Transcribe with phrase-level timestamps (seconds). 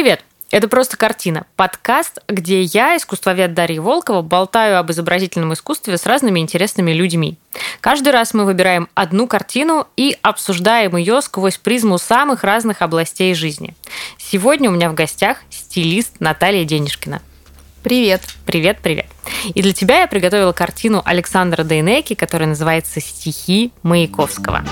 [0.00, 0.24] Привет!
[0.50, 1.44] Это просто картина.
[1.56, 7.36] Подкаст, где я, искусствовед Дарья Волкова, болтаю об изобразительном искусстве с разными интересными людьми.
[7.82, 13.76] Каждый раз мы выбираем одну картину и обсуждаем ее сквозь призму самых разных областей жизни.
[14.16, 17.20] Сегодня у меня в гостях стилист Наталья Денежкина.
[17.82, 18.22] Привет.
[18.46, 19.06] Привет, привет.
[19.54, 24.64] И для тебя я приготовила картину Александра Дейнеки, которая называется «Стихи Маяковского».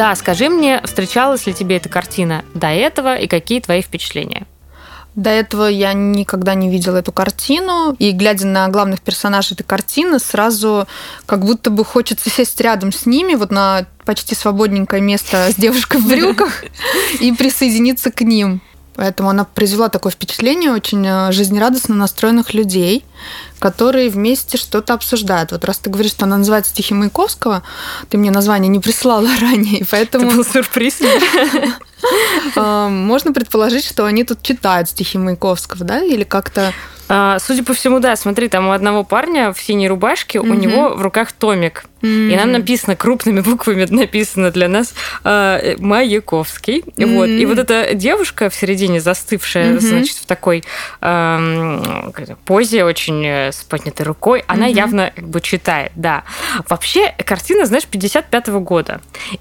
[0.00, 4.46] Да, скажи мне, встречалась ли тебе эта картина до этого и какие твои впечатления?
[5.14, 10.18] До этого я никогда не видела эту картину, и глядя на главных персонажей этой картины,
[10.18, 10.88] сразу
[11.26, 16.00] как будто бы хочется сесть рядом с ними, вот на почти свободненькое место с девушкой
[16.00, 16.64] в брюках,
[17.20, 18.62] и присоединиться к ним.
[19.00, 23.02] Поэтому она произвела такое впечатление очень э, жизнерадостно настроенных людей,
[23.58, 25.52] которые вместе что-то обсуждают.
[25.52, 27.62] Вот раз ты говоришь, что она называется «Стихи Маяковского»,
[28.10, 30.26] ты мне название не прислала ранее, поэтому...
[30.26, 30.98] Это был сюрприз.
[32.56, 36.72] Э, можно предположить, что они тут читают стихи Маяковского, да, или как-то
[37.12, 40.48] а, судя по всему, да, смотри, там у одного парня в синей рубашке, mm-hmm.
[40.48, 41.84] у него в руках томик.
[42.02, 42.32] Mm-hmm.
[42.32, 44.94] И нам написано крупными буквами написано для нас
[45.24, 46.78] э, Маяковский.
[46.80, 47.14] Mm-hmm.
[47.16, 47.26] Вот.
[47.26, 49.80] И вот эта девушка в середине застывшая, mm-hmm.
[49.80, 50.62] значит, в такой
[51.00, 52.04] э,
[52.44, 54.74] позе очень э, с поднятой рукой, она mm-hmm.
[54.74, 56.22] явно как бы читает, да.
[56.68, 59.00] Вообще, картина, знаешь, 55-го года.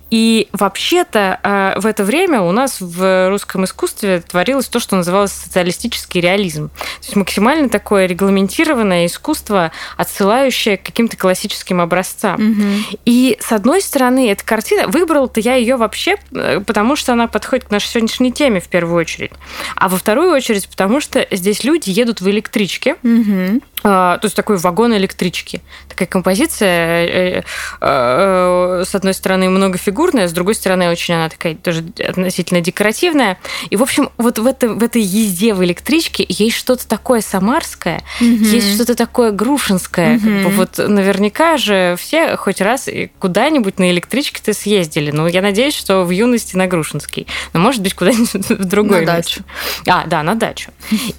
[0.10, 5.32] И вообще-то э, в это время у нас в русском искусстве творилось то, что называлось
[5.32, 6.70] социалистический реализм.
[6.70, 12.36] То есть максимально максимально такое регламентированное искусство, отсылающее к каким-то классическим образцам.
[12.36, 13.00] Угу.
[13.06, 17.66] И с одной стороны, эта картина, выбрал-то я ее вообще, э, потому что она подходит
[17.66, 19.32] к нашей сегодняшней теме в первую очередь.
[19.76, 22.96] А во вторую очередь, потому что здесь люди едут в электричке.
[23.04, 23.62] Угу.
[23.84, 25.62] А, то есть такой вагон электрички.
[25.88, 27.44] Такая композиция, э,
[27.82, 33.38] э, с одной стороны, многофигурная, с другой стороны, очень она такая тоже относительно декоративная.
[33.70, 38.02] И, в общем, вот в, это, в этой езде в электричке есть что-то такое самарское,
[38.20, 38.28] угу.
[38.28, 40.18] есть что-то такое грушинское.
[40.18, 40.24] Угу.
[40.24, 42.90] Как бы вот наверняка же все хоть раз
[43.20, 45.12] куда-нибудь на электричке-то съездили.
[45.12, 47.28] Ну, я надеюсь, что в юности на Грушинский.
[47.54, 49.16] Но, может быть, куда-нибудь в другой На место.
[49.16, 49.44] дачу.
[49.88, 50.72] А, да, на дачу.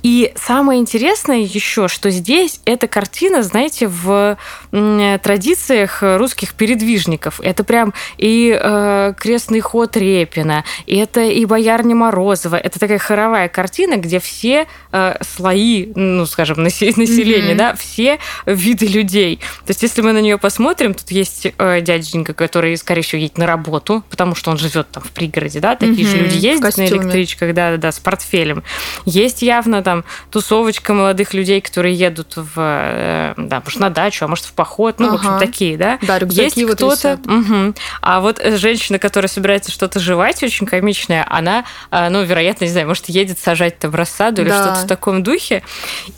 [0.02, 4.36] И самое интересное еще, что здесь здесь эта картина, знаете, в
[4.70, 7.40] традициях русских передвижников.
[7.40, 12.56] Это прям и э, крестный ход Репина, и это и боярня Морозова.
[12.56, 17.56] Это такая хоровая картина, где все э, слои, ну, скажем, населения, mm-hmm.
[17.56, 19.36] да, все виды людей.
[19.66, 23.38] То есть, если мы на нее посмотрим, тут есть э, дяденька, который, скорее всего, едет
[23.38, 26.10] на работу, потому что он живет там в пригороде, да, такие mm-hmm.
[26.10, 28.62] же люди ездят на электричках, да, да, да, с портфелем.
[29.04, 34.28] Есть явно там тусовочка молодых людей, которые едут в, э, да, может, на дачу, а
[34.28, 35.16] может, в поход, ну, ага.
[35.16, 35.98] в общем, такие, да.
[36.02, 37.18] Да, рюкзаки Есть вот кто-то...
[37.24, 37.74] Угу.
[38.00, 42.88] А вот женщина, которая собирается что-то жевать, очень комичная, она, э, ну, вероятно, не знаю,
[42.88, 44.62] может, едет сажать там рассаду или да.
[44.62, 45.62] что-то в таком духе.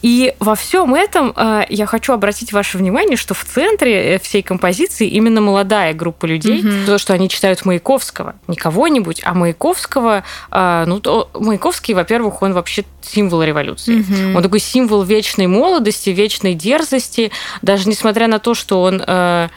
[0.02, 5.08] И во всем этом э, я хочу обратить ваше внимание, что в центре всей композиции
[5.08, 6.86] именно молодая группа людей, угу.
[6.86, 12.84] то, что они читают Маяковского, не кого-нибудь, а Маяковского, ну, то Маяковский, во-первых, он вообще
[13.04, 14.00] символ революции.
[14.00, 14.36] Угу.
[14.36, 17.30] Он такой символ вечной молодости, вечной дерзости,
[17.60, 19.48] даже несмотря на то, что он Э,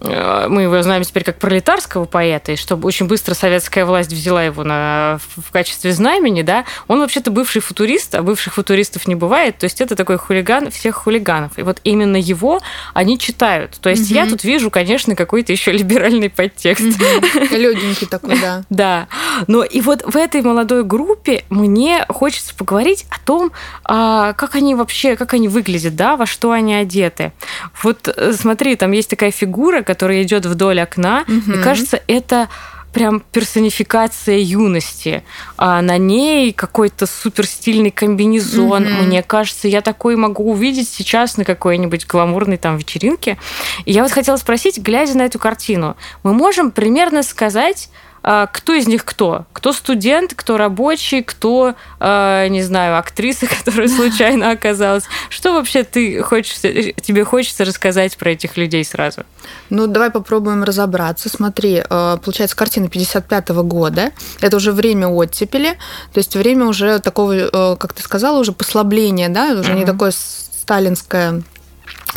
[0.00, 4.64] мы его знаем теперь как пролетарского поэта, и чтобы очень быстро советская власть взяла его
[4.64, 9.64] на, в качестве знамени, да, он вообще-то бывший футурист, а бывших футуристов не бывает, то
[9.64, 11.58] есть это такой хулиган всех хулиганов.
[11.58, 12.60] И вот именно его
[12.94, 13.78] они читают.
[13.80, 14.14] То есть угу.
[14.14, 16.84] я тут вижу, конечно, какой-то еще либеральный подтекст.
[16.84, 17.56] Угу.
[17.56, 18.64] Легенький такой, да.
[18.82, 19.06] Да.
[19.46, 23.52] Но и вот в этой молодой группе мне хочется поговорить о том,
[23.84, 27.32] а, как они вообще, как они выглядят, да, во что они одеты.
[27.82, 31.24] Вот э, смотри, там есть такая фигура, которая идет вдоль окна.
[31.28, 31.52] Угу.
[31.52, 32.48] Мне кажется, это
[32.92, 35.24] прям персонификация юности.
[35.56, 38.84] А на ней какой-то супер стильный комбинезон.
[38.84, 39.02] Mm-hmm.
[39.02, 43.38] Мне кажется, я такой могу увидеть сейчас на какой-нибудь гламурной там вечеринке.
[43.86, 47.88] И я вот хотела спросить, глядя на эту картину, мы можем примерно сказать,
[48.22, 49.46] кто из них кто?
[49.52, 55.04] Кто студент, кто рабочий, кто, а, не знаю, актриса, которая случайно оказалась.
[55.28, 59.24] Что вообще ты хочешь, тебе хочется рассказать про этих людей сразу?
[59.70, 61.28] Ну, давай попробуем разобраться.
[61.28, 64.12] Смотри, а, получается, картина 55 -го года.
[64.40, 65.76] Это уже время оттепели,
[66.12, 69.76] то есть время уже такого, как ты сказала, уже послабления, да, уже mm-hmm.
[69.76, 71.42] не такое сталинское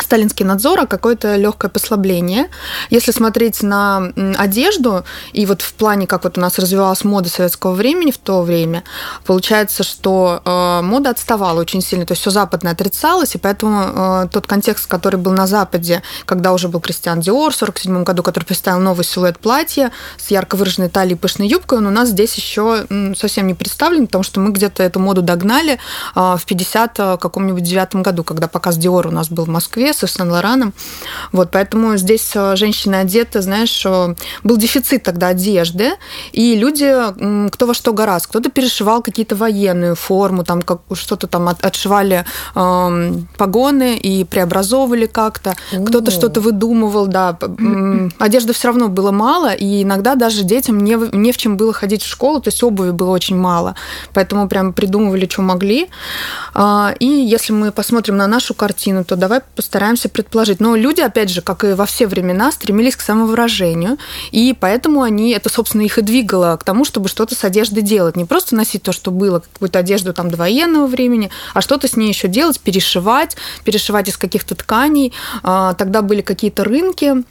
[0.02, 2.48] сталинский надзор, а какое-то легкое послабление.
[2.90, 7.72] Если смотреть на одежду, и вот в плане, как вот у нас развивалась мода советского
[7.72, 8.84] времени в то время,
[9.24, 14.28] получается, что э, мода отставала очень сильно, то есть все западное отрицалось, и поэтому э,
[14.30, 18.44] тот контекст, который был на Западе, когда уже был Кристиан Диор в 47 году, который
[18.44, 22.34] представил новый силуэт платья с ярко выраженной талией и пышной юбкой, он у нас здесь
[22.34, 25.78] еще совсем не представлен, потому что мы где-то эту моду догнали
[26.14, 29.85] э, в 50 э, каком-нибудь девятом году, когда показ Диор у нас был в Москве
[29.92, 30.72] со Сен-Лораном.
[31.32, 35.92] Вот, поэтому здесь э, женщины одеты, знаешь, э, был дефицит тогда одежды,
[36.32, 41.48] и люди, кто во что гораздо, кто-то перешивал какие-то военную форму, там как что-то там
[41.48, 42.24] отшивали
[42.54, 47.38] э, погоны и преобразовывали как-то, кто-то что-то выдумывал, да.
[48.18, 52.02] Одежды все равно было мало, и иногда даже детям не, не в чем было ходить
[52.02, 53.74] в школу, то есть обуви было очень мало,
[54.12, 55.88] поэтому прям придумывали, что могли.
[56.54, 59.40] А, и если мы посмотрим на нашу картину, то давай
[59.76, 60.58] постараемся предположить.
[60.58, 63.98] Но люди, опять же, как и во все времена, стремились к самовыражению,
[64.30, 68.16] и поэтому они, это, собственно, их и двигало к тому, чтобы что-то с одеждой делать.
[68.16, 71.96] Не просто носить то, что было, какую-то одежду там до военного времени, а что-то с
[71.96, 75.12] ней еще делать, перешивать, перешивать из каких-то тканей.
[75.42, 77.22] А, тогда были какие-то рынки,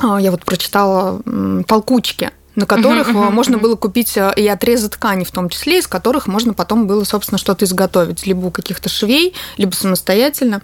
[0.00, 1.20] а, я вот прочитала
[1.66, 3.60] толкучки, на которых uh-huh, uh-huh, можно uh-huh.
[3.60, 7.38] было купить э, и отрезы ткани, в том числе, из которых можно потом было, собственно,
[7.38, 10.62] что-то изготовить, либо у каких-то швей, либо самостоятельно.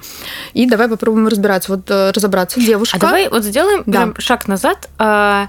[0.54, 1.72] И давай попробуем разбираться.
[1.72, 2.60] Вот э, разобраться.
[2.60, 2.96] Девушка.
[2.96, 4.12] А давай вот сделаем да.
[4.18, 4.88] шаг назад.
[4.98, 5.48] А,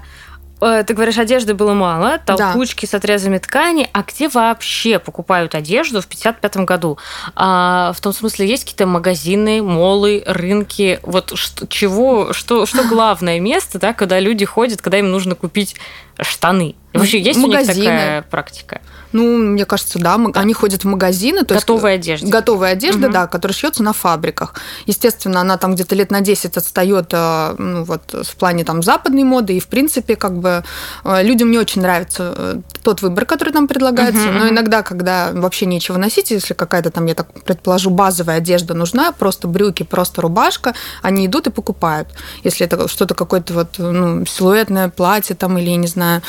[0.64, 2.90] Э, ты говоришь, одежды было мало, толкучки да.
[2.90, 3.88] с отрезами ткани.
[3.92, 6.98] А где вообще покупают одежду в 55 году?
[7.34, 11.00] А, в том смысле, есть какие-то магазины, молы, рынки?
[11.02, 15.76] Вот что, чего, что, что главное место, да, когда люди ходят, когда им нужно купить
[16.20, 16.74] штаны?
[16.94, 17.72] И вообще есть магазины.
[17.72, 18.80] у них такая практика?
[19.14, 20.16] Ну, мне кажется, да.
[20.16, 20.40] да.
[20.40, 21.44] Они ходят в магазины.
[21.44, 22.26] То готовая есть, одежда.
[22.28, 23.12] Готовая одежда, угу.
[23.12, 24.54] да, которая шьется на фабриках.
[24.86, 29.24] Естественно, она там где-то лет на 10 отстает э, ну, вот, в плане там западной
[29.24, 29.56] моды.
[29.56, 30.64] И, в принципе, как бы
[31.04, 34.28] э, людям не очень нравится э, тот выбор, который там предлагается.
[34.28, 34.38] Угу.
[34.38, 39.12] Но иногда, когда вообще нечего носить, если какая-то там, я так предположу, базовая одежда нужна,
[39.12, 42.08] просто брюки, просто рубашка, они идут и покупают.
[42.44, 46.22] Если это что-то какое-то вот ну, силуэтное платье там или, я не знаю,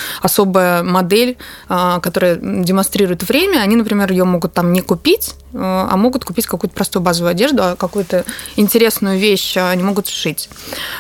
[0.56, 1.38] особая модель,
[1.68, 6.76] которая демонстрируют время, они, например, ее могут там не купить, э, а могут купить какую-то
[6.76, 8.26] простую базовую одежду, а какую-то
[8.56, 10.50] интересную вещь они могут сшить.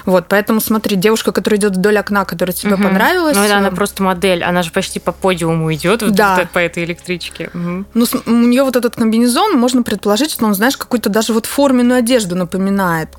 [0.05, 2.83] Вот, поэтому смотри, девушка, которая идет вдоль окна, которая тебе угу.
[2.83, 3.35] понравилась.
[3.35, 6.35] Ну, это она э, просто модель, она же почти по подиуму идет да.
[6.35, 7.49] вот по этой электричке.
[7.53, 7.85] Угу.
[7.93, 11.99] Ну, у нее вот этот комбинезон, можно предположить, что он, знаешь, какую-то даже вот форменную
[11.99, 13.09] одежду напоминает.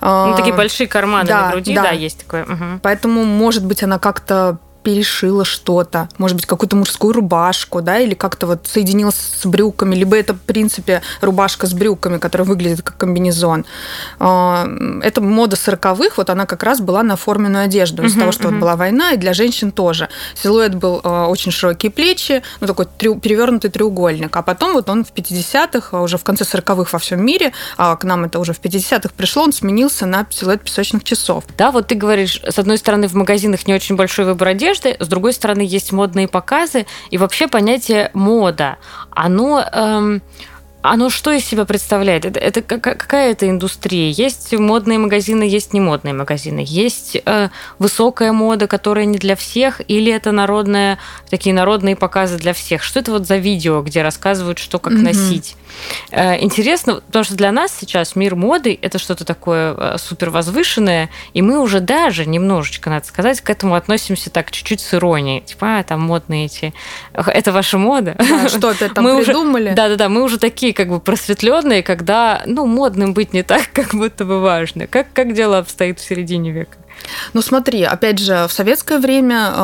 [0.00, 2.44] Ну, такие большие карманы да, на груди, да, да есть такое.
[2.44, 2.80] Угу.
[2.82, 4.58] Поэтому, может быть, она как-то
[4.88, 10.16] перешила что-то, может быть, какую-то мужскую рубашку, да, или как-то вот соединилась с брюками, либо
[10.16, 13.66] это, в принципе, рубашка с брюками, которая выглядит как комбинезон.
[14.18, 14.66] А,
[15.02, 18.44] это мода сороковых, вот она как раз была на форменную одежду, из-за uh-huh, того, что
[18.44, 18.52] uh-huh.
[18.52, 20.08] вот была война, и для женщин тоже.
[20.34, 25.04] Силуэт был а, очень широкие плечи, ну, такой трю- перевернутый треугольник, а потом вот он
[25.04, 28.54] в 50-х, а уже в конце сороковых во всем мире, а к нам это уже
[28.54, 31.44] в 50-х пришло, он сменился на силуэт песочных часов.
[31.58, 34.96] Да, вот ты говоришь, с одной стороны, в магазинах не очень большой выбор одежды, одежды,
[35.04, 38.78] с другой стороны, есть модные показы, и вообще понятие мода,
[39.10, 39.64] оно...
[39.72, 40.22] Эм,
[40.90, 42.24] оно что из себя представляет?
[42.24, 44.10] Это, это какая это индустрия?
[44.10, 46.64] Есть модные магазины, есть не модные магазины.
[46.66, 47.48] Есть э,
[47.78, 50.98] высокая мода, которая не для всех, или это народная,
[51.28, 52.82] такие народные показы для всех?
[52.82, 55.02] Что это вот за видео, где рассказывают, что как mm-hmm.
[55.02, 55.56] носить?
[56.10, 61.10] Э, интересно, потому что для нас сейчас мир моды это что-то такое э, супер возвышенное,
[61.34, 65.42] и мы уже даже немножечко, надо сказать, к этому относимся так чуть-чуть с иронией.
[65.42, 66.72] Типа, а, там модные эти...
[67.12, 68.16] Это ваша мода?
[68.18, 69.74] Да, что опять там мы придумали?
[69.74, 74.24] Да-да-да, мы уже такие как бы просветленные, когда, ну, модным быть не так, как будто
[74.24, 74.86] бы важно.
[74.86, 76.77] Как, как дело обстоит в середине века?
[77.34, 79.58] Ну смотри, опять же, в советское время, э,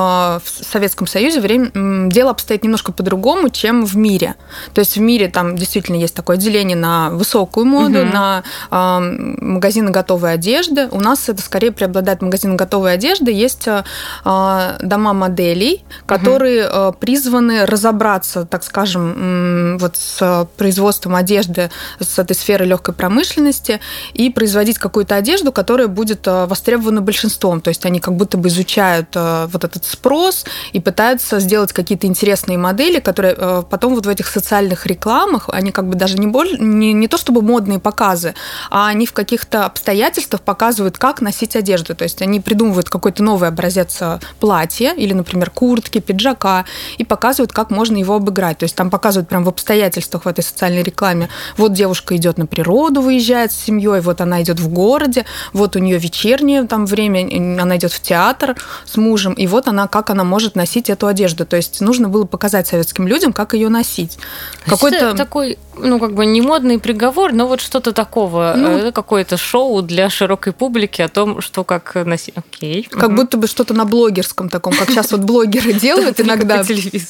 [0.44, 1.70] в Советском Союзе время,
[2.10, 4.34] дело обстоит немножко по-другому, чем в мире.
[4.72, 8.12] То есть в мире там действительно есть такое деление на высокую моду, угу.
[8.12, 8.98] на э,
[9.40, 10.88] магазины готовой одежды.
[10.90, 13.30] У нас это скорее преобладает магазины готовой одежды.
[13.30, 13.84] Есть э,
[14.24, 16.96] дома моделей, которые угу.
[16.98, 23.80] призваны разобраться, так скажем, вот с производством одежды с этой сферы легкой промышленности
[24.12, 27.60] и производить какую-то одежду, которая будет востребована большинством большинством.
[27.60, 32.06] То есть они как будто бы изучают э, вот этот спрос и пытаются сделать какие-то
[32.06, 36.26] интересные модели, которые э, потом вот в этих социальных рекламах, они как бы даже не,
[36.26, 38.34] боль, не, не то чтобы модные показы,
[38.70, 41.94] а они в каких-то обстоятельствах показывают, как носить одежду.
[41.94, 46.64] То есть они придумывают какой-то новый образец э, платья или, например, куртки, пиджака
[46.98, 48.58] и показывают, как можно его обыграть.
[48.58, 51.28] То есть там показывают прям в обстоятельствах в этой социальной рекламе.
[51.56, 55.78] Вот девушка идет на природу, выезжает с семьей, вот она идет в городе, вот у
[55.78, 60.24] нее вечернее там время, она идет в театр с мужем, и вот она, как она
[60.24, 61.46] может носить эту одежду.
[61.46, 64.18] То есть нужно было показать советским людям, как ее носить.
[64.66, 69.36] Какой-то такой ну, как бы не модный приговор, но вот что-то такого, ну, э, какое-то
[69.36, 72.34] шоу для широкой публики о том, что как носить.
[72.36, 72.88] Окей.
[72.90, 73.16] Как угу.
[73.16, 76.62] будто бы что-то на блогерском таком, как сейчас вот блогеры делают иногда.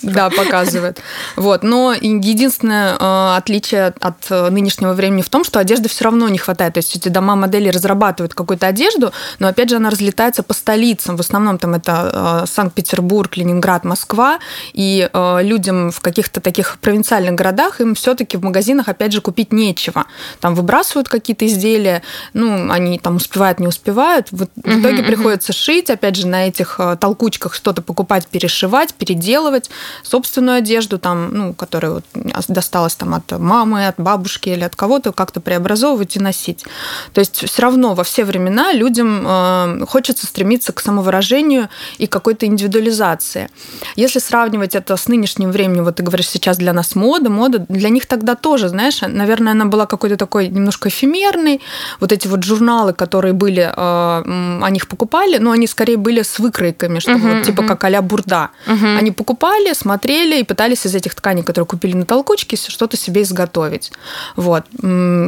[0.02, 1.00] Да, показывают.
[1.36, 1.62] Вот.
[1.62, 6.38] Но единственное э, отличие от э, нынешнего времени в том, что одежды все равно не
[6.38, 6.74] хватает.
[6.74, 11.16] То есть эти дома модели разрабатывают какую-то одежду, но опять же она разлетается по столицам.
[11.16, 14.38] В основном там это Санкт-Петербург, Ленинград, Москва.
[14.72, 18.53] И людям в каких-то таких провинциальных городах им все-таки в магазинах,
[18.88, 20.06] опять же, купить нечего.
[20.40, 24.30] Там выбрасывают какие-то изделия, ну, они там успевают, не успевают.
[24.30, 28.94] В, в итоге uh-huh, приходится шить, опять же, на этих э, толкучках что-то покупать, перешивать,
[28.94, 29.70] переделывать
[30.02, 32.04] собственную одежду, там, ну, которая вот
[32.48, 36.64] досталась там от мамы, от бабушки или от кого-то, как-то преобразовывать и носить.
[37.12, 41.68] То есть все равно во все времена людям э, хочется стремиться к самовыражению
[41.98, 43.48] и какой-то индивидуализации.
[43.96, 47.88] Если сравнивать это с нынешним временем, вот ты говоришь сейчас для нас мода, мода для
[47.88, 51.60] них тогда тоже, знаешь, наверное, она была какой-то такой немножко эфемерной.
[52.00, 56.38] Вот эти вот журналы, которые были, э, о них покупали, но они скорее были с
[56.38, 57.68] выкройками, чтобы uh-huh, вот, типа uh-huh.
[57.68, 58.50] как а-ля бурда.
[58.66, 58.98] Uh-huh.
[58.98, 63.92] Они покупали, смотрели и пытались из этих тканей, которые купили на толкучке, что-то себе изготовить.
[64.36, 64.64] Вот.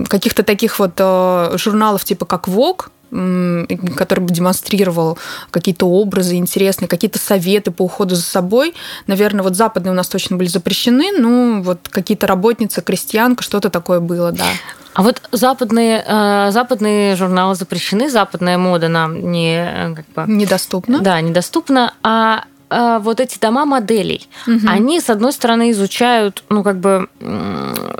[0.08, 5.18] Каких-то таких вот э, журналов типа как Vogue, который бы демонстрировал
[5.50, 8.74] какие-то образы интересные, какие-то советы по уходу за собой.
[9.06, 14.00] Наверное, вот западные у нас точно были запрещены, ну вот какие-то работницы, крестьянка, что-то такое
[14.00, 14.46] было, да.
[14.94, 21.00] А вот западные, э, западные журналы запрещены, западная мода нам не э, как бы, недоступна.
[21.00, 21.92] Да, недоступна.
[22.02, 24.66] А а, вот эти дома моделей, угу.
[24.66, 27.08] они, с одной стороны, изучают, ну, как бы,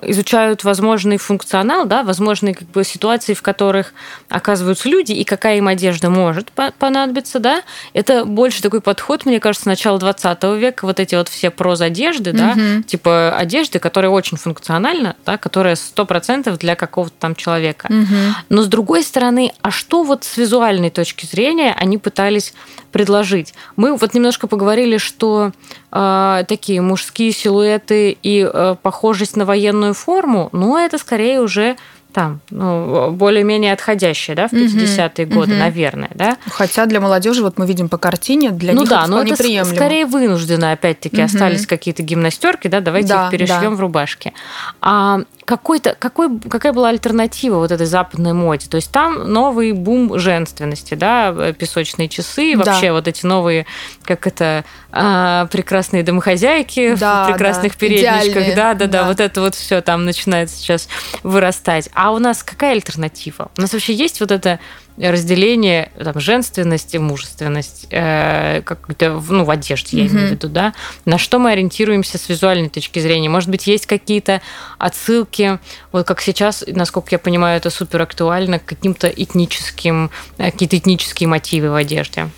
[0.03, 3.95] изучают возможный функционал, да, возможные как бы, ситуации, в которых
[4.29, 7.63] оказываются люди, и какая им одежда может понадобиться, да.
[7.93, 12.39] Это больше такой подход, мне кажется, начала 20 века, вот эти вот все проз-одежды, угу.
[12.39, 12.55] да,
[12.87, 17.87] типа одежды, которая очень функциональна, да, которая 100% для какого-то там человека.
[17.89, 18.17] Угу.
[18.49, 22.53] Но, с другой стороны, а что вот с визуальной точки зрения они пытались
[22.91, 23.55] предложить?
[23.77, 25.53] Мы вот немножко поговорили, что
[25.93, 31.77] э, такие мужские силуэты и э, похожесть на военную форму, но это скорее уже
[32.15, 35.61] там, ну, более-менее отходящие, да, в 50-е годы, угу.
[35.61, 36.39] наверное, да.
[36.47, 39.37] Хотя для молодежи, вот мы видим по картине, для ну, них да, это но это
[39.37, 39.77] приемлемо.
[39.77, 41.27] скорее вынужденно, опять-таки, угу.
[41.27, 43.77] остались какие-то гимнастерки, да, давайте да, их перешьем да.
[43.77, 44.33] в рубашки.
[44.81, 48.67] А какой-то, какой, какая была альтернатива вот этой западной моде?
[48.69, 52.65] То есть там новый бум женственности, да, песочные часы, да.
[52.65, 53.65] вообще вот эти новые,
[54.03, 59.41] как это, а, прекрасные домохозяйки да, в прекрасных да, передничках, да, да, да, вот это
[59.41, 60.89] вот все там начинает сейчас
[61.23, 61.89] вырастать.
[61.95, 63.51] А у нас какая альтернатива?
[63.57, 64.59] У нас вообще есть вот это
[64.99, 70.11] разделение там, женственности, мужественность, э, как-то, ну, в одежде, я mm-hmm.
[70.11, 70.75] имею в виду, да,
[71.05, 73.29] на что мы ориентируемся с визуальной точки зрения.
[73.29, 74.41] Может быть, есть какие-то
[74.79, 75.59] отсылки,
[75.93, 81.29] вот как сейчас, насколько я понимаю, это супер актуально, к каким-то этническим, э, какие-то этнические
[81.29, 82.29] мотивы в одежде.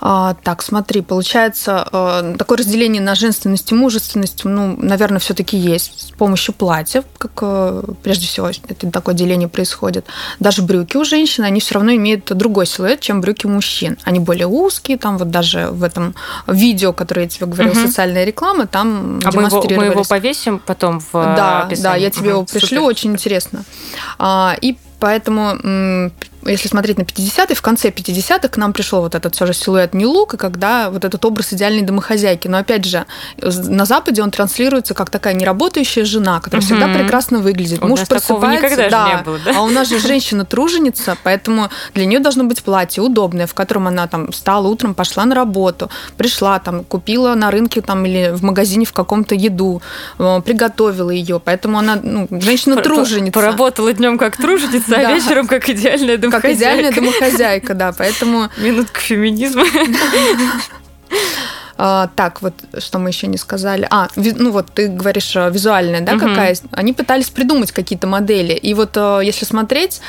[0.00, 6.08] А, так, смотри, получается, э, такое разделение на женственность и мужественность, ну, наверное, все-таки есть
[6.08, 10.06] с помощью платьев, как э, прежде всего это такое деление происходит.
[10.38, 13.98] Даже брюки у женщин, они все равно имеют другой силуэт, чем брюки у мужчин.
[14.04, 16.14] Они более узкие, там вот даже в этом
[16.46, 17.86] видео, которое я тебе говорила, угу.
[17.86, 19.68] социальная реклама, там а демонстрировались.
[19.68, 21.82] Мы его, мы его повесим потом в Да, описании.
[21.82, 22.82] да, я тебе угу, его пришлю, супер.
[22.82, 23.64] очень интересно.
[24.18, 26.10] А, и Поэтому
[26.44, 29.94] если смотреть на 50-е, в конце 50-х к нам пришел вот этот все же силуэт
[29.94, 32.48] не лук, и когда вот этот образ идеальной домохозяйки.
[32.48, 33.06] Но опять же,
[33.40, 36.74] на Западе он транслируется как такая неработающая жена, которая угу.
[36.74, 37.82] всегда прекрасно выглядит.
[37.82, 39.52] У Муж нас просыпается, да, было, да.
[39.56, 44.06] А у нас же женщина-труженица, поэтому для нее должно быть платье удобное, в котором она
[44.06, 48.86] там встала утром, пошла на работу, пришла там, купила на рынке там или в магазине
[48.86, 49.82] в каком-то еду,
[50.18, 51.40] э, приготовила ее.
[51.44, 53.32] Поэтому она ну, женщина-труженица.
[53.32, 58.48] Поработала днем как труженица, а вечером как идеальная домохозяйка как идеальная домохозяйка, да, поэтому...
[58.56, 59.64] Минутка феминизма.
[61.80, 63.86] А, так, вот что мы еще не сказали.
[63.88, 66.26] А, ну вот ты говоришь э, визуальная, да, угу.
[66.26, 66.56] какая?
[66.72, 68.52] Они пытались придумать какие-то модели.
[68.52, 70.00] И вот э, если смотреть,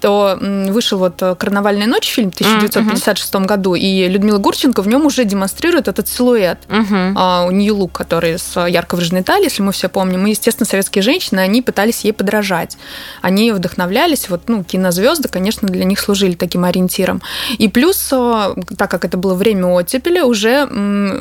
[0.00, 3.44] то вышел вот «Карнавальная ночь» фильм в 1956 угу.
[3.44, 6.60] году, и Людмила Гурченко в нем уже демонстрирует этот силуэт.
[6.70, 7.48] Угу.
[7.48, 10.26] У нее лук, который с ярко выраженной талией, если мы все помним.
[10.26, 12.78] И, естественно, советские женщины, они пытались ей подражать.
[13.20, 17.20] Они вдохновлялись, вот, ну, кинозвезды, конечно, для них служили таким ориентиром.
[17.58, 20.66] И плюс, э, так как это было время оттепели, уже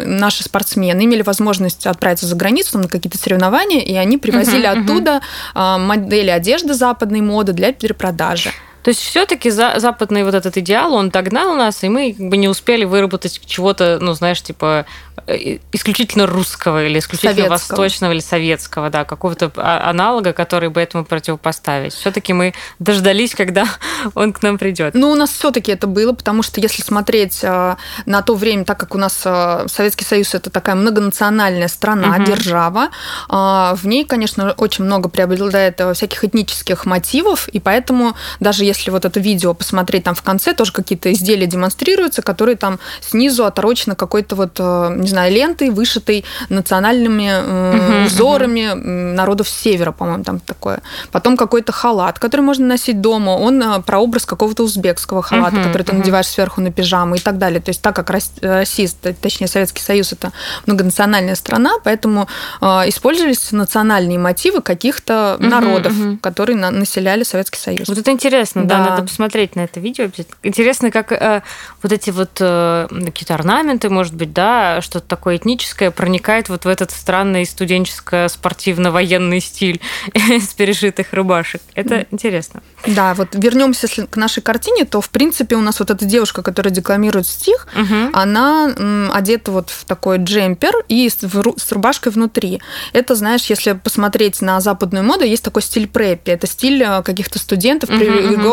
[0.06, 5.22] наши спортсмены имели возможность отправиться за границу на какие-то соревнования, и они привозили uh-huh, оттуда
[5.56, 5.80] uh-huh.
[5.80, 8.52] модели одежды западной моды для перепродажи.
[8.88, 12.38] То есть все-таки за, западный вот этот идеал, он догнал нас, и мы как бы
[12.38, 14.86] не успели выработать чего-то, ну, знаешь, типа
[15.28, 17.78] Э, исключительно русского или исключительно советского.
[17.78, 21.94] восточного или советского, да, какого-то а, аналога, который бы этому противопоставить.
[21.94, 23.66] Все-таки мы дождались, когда
[24.16, 24.94] он к нам придет.
[24.94, 27.76] Ну, у нас все-таки это было, потому что если смотреть э,
[28.06, 32.24] на то время, так как у нас э, Советский Союз это такая многонациональная страна, угу.
[32.24, 32.90] держава,
[33.28, 39.20] в ней, конечно, очень много преобладает всяких этнических мотивов, и поэтому даже если вот это
[39.20, 44.60] видео посмотреть там в конце, тоже какие-то изделия демонстрируются, которые там снизу оторочены какой-то вот,
[44.60, 50.82] не знаю, лентой, вышитой национальными э, узорами народов севера, по-моему, там такое.
[51.12, 53.32] Потом какой-то халат, который можно носить дома.
[53.32, 57.62] Он э, прообраз какого-то узбекского халата, который ты надеваешь сверху на пижаму и так далее.
[57.62, 58.90] То есть так как Россия,
[59.22, 60.32] точнее Советский Союз, это
[60.66, 62.28] многонациональная страна, поэтому
[62.62, 67.88] э, использовались национальные мотивы каких-то народов, которые населяли Советский Союз.
[67.88, 70.10] Вот это интересно, да, да надо посмотреть на это видео.
[70.44, 71.42] Интересно, как э,
[71.82, 76.66] вот эти вот э, какие-то орнаменты, может быть, да, что что-то такое этническое проникает вот
[76.66, 79.80] в этот странный студенческо-спортивно-военный стиль
[80.14, 81.62] из перешитых рубашек.
[81.76, 82.64] Это интересно.
[82.88, 86.74] Да, вот вернемся к нашей картине, то в принципе у нас вот эта девушка, которая
[86.74, 88.10] декламирует стих, угу.
[88.14, 92.60] она одета вот в такой джемпер и с рубашкой внутри.
[92.94, 96.32] Это, знаешь, если посмотреть на западную моду, есть такой стиль преппи.
[96.32, 97.98] Это стиль э, каких-то студентов угу,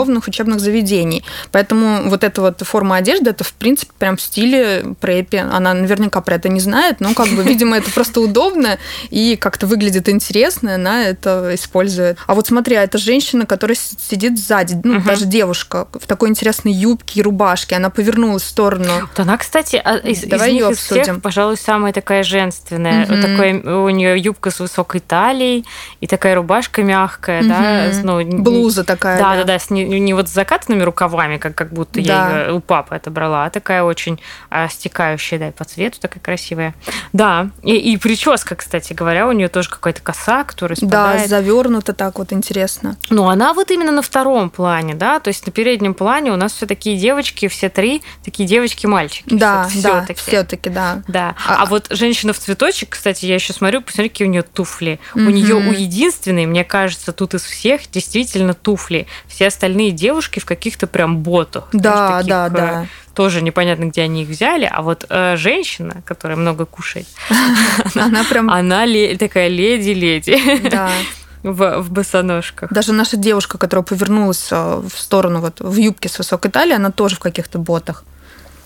[0.02, 0.22] угу.
[0.26, 1.24] учебных заведений.
[1.52, 5.36] Поэтому вот эта вот форма одежды, это в принципе прям в стиле преппи.
[5.36, 8.78] Она наверняка про это не знает, но как бы, видимо, это просто удобно
[9.10, 12.18] и как-то выглядит интересно, она это использует.
[12.26, 15.06] А вот смотри, а это женщина, которая сидит сзади, ну, угу.
[15.06, 18.84] даже девушка в такой интересной юбке и рубашке, она повернулась в сторону.
[19.00, 23.04] Вот она, кстати, а, из, Давай из них из всех, пожалуй, самая такая женственная.
[23.04, 23.14] Угу.
[23.14, 25.64] Вот такая, у нее юбка с высокой талией
[26.00, 27.48] и такая рубашка мягкая, угу.
[27.48, 29.18] да, ну, блуза такая.
[29.18, 32.46] Да, да, да, с не, не вот с закатанными рукавами, как, как будто да.
[32.46, 36.74] я у папы это брала, а такая очень а, стекающая, да, по цвету такая красивая.
[37.12, 41.22] Да, и, и прическа, кстати говоря, у нее тоже какая-то коса, которая спадает.
[41.22, 42.96] Да, завернута так вот интересно.
[43.10, 46.52] Ну, она вот именно на втором плане, да, то есть на переднем плане у нас
[46.52, 49.34] все такие девочки, все три такие девочки-мальчики.
[49.34, 51.02] Да, да, все-таки, да.
[51.08, 51.34] Да.
[51.46, 55.00] А, а вот женщина в цветочек, кстати, я еще смотрю, посмотри, какие у нее туфли.
[55.14, 55.26] Mm-hmm.
[55.26, 59.06] У нее у единственной, мне кажется, тут из всех действительно туфли.
[59.26, 61.68] Все остальные девушки в каких-то прям ботах.
[61.72, 65.36] Да, знаешь, таких, да, да э, тоже непонятно, где они их взяли, а вот э,
[65.36, 67.06] женщина, которая много кушает,
[67.94, 68.50] она прям...
[68.50, 68.84] Она
[69.18, 70.68] такая леди-леди.
[70.70, 70.90] Да
[71.44, 72.72] в, в босоножках.
[72.72, 76.90] Даже наша девушка, которая повернулась э, в сторону вот в юбке с высокой талией, она
[76.90, 78.04] тоже в каких-то ботах.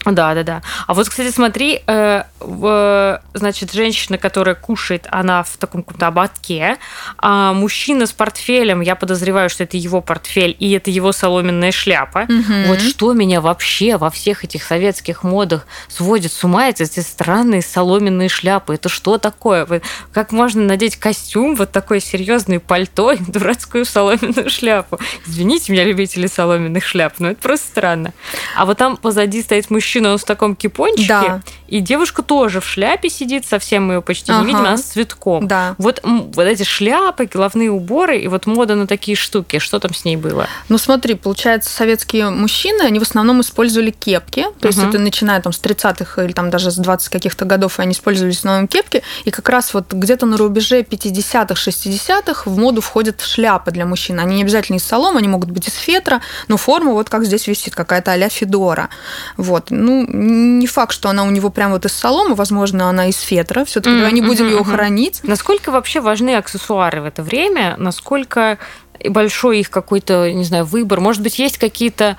[0.04, 0.62] Да, да, да.
[0.86, 6.76] А вот, кстати, смотри, э, в, значит, женщина, которая кушает, она в таком каком-то ободке,
[7.18, 12.26] а мужчина с портфелем, я подозреваю, что это его портфель, и это его соломенная шляпа.
[12.28, 12.68] Угу.
[12.68, 17.62] Вот что меня вообще во всех этих советских модах сводит с ума, это эти странные
[17.62, 18.74] соломенные шляпы.
[18.74, 19.66] Это что такое?
[20.12, 24.98] Как можно надеть костюм, вот такой серьезный пальто и дурацкую соломенную шляпу?
[25.26, 28.12] Извините меня, любители соломенных шляп, но это просто странно.
[28.56, 31.42] А вот там позади стоит мужчина, мужчина, он в таком кипончике, да.
[31.68, 34.40] И девушка тоже в шляпе сидит, совсем мы ее почти ага.
[34.40, 35.46] не видим, она с цветком.
[35.46, 35.74] Да.
[35.78, 40.04] Вот, вот эти шляпы, головные уборы, и вот мода на такие штуки, что там с
[40.04, 40.46] ней было?
[40.68, 44.88] Ну смотри, получается, советские мужчины, они в основном использовали кепки, то есть угу.
[44.88, 48.38] это начиная там с 30-х или там даже с 20 каких-то годов они использовали в
[48.38, 53.70] основном кепки, и как раз вот где-то на рубеже 50-х, 60-х в моду входят шляпы
[53.70, 54.20] для мужчин.
[54.20, 57.46] Они не обязательно из солома, они могут быть из фетра, но форма вот как здесь
[57.46, 58.88] висит, какая-то а-ля Федора.
[59.36, 63.18] Вот ну, не факт, что она у него прям вот из соломы, возможно, она из
[63.18, 63.64] фетра.
[63.64, 64.50] Все-таки mm-hmm, не будем mm-hmm.
[64.52, 65.20] его хранить.
[65.24, 67.74] Насколько вообще важны аксессуары в это время?
[67.78, 68.58] Насколько
[69.04, 71.00] большой их какой-то, не знаю, выбор?
[71.00, 72.16] Может быть, есть какие-то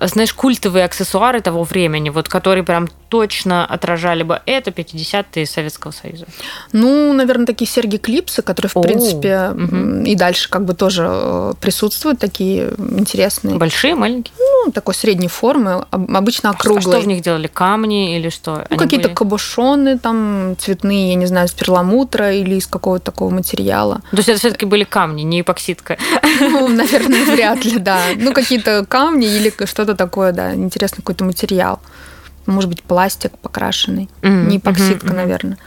[0.00, 6.26] знаешь, культовые аксессуары того времени, вот которые прям точно отражали бы это 50-е Советского Союза?
[6.72, 10.02] Ну, наверное, такие серьги-клипсы, которые, в О, принципе, угу.
[10.04, 13.56] и дальше как бы тоже э, присутствуют, такие интересные.
[13.56, 14.34] Большие, маленькие?
[14.38, 16.96] Ну, такой средней формы, обычно округлые.
[16.96, 17.46] А что в них делали?
[17.46, 18.66] Камни или что?
[18.68, 19.14] Ну, какие-то были...
[19.14, 24.00] кабошоны там цветные, я не знаю, из перламутра или из какого-то такого материала.
[24.10, 25.98] То есть это все таки были камни, не эпоксидка?
[26.40, 28.00] Ну, наверное, вряд ли, да.
[28.16, 29.50] Ну, какие-то камни или
[29.84, 31.80] что-то такое, да, интересный какой-то материал
[32.46, 34.46] может быть, пластик покрашенный, mm-hmm.
[34.46, 35.16] не эпоксидка, mm-hmm.
[35.16, 35.58] наверное.